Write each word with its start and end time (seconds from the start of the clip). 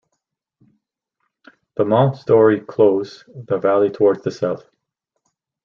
The 1.75 1.85
Monts 1.85 2.23
Dore 2.23 2.57
close 2.61 3.23
the 3.27 3.59
valley 3.59 3.91
towards 3.91 4.23
the 4.23 4.31
south. 4.31 4.67